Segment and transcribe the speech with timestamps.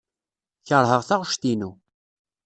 [0.67, 1.71] Keṛheɣ taɣect-inu.